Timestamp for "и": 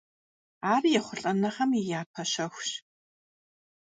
1.79-1.81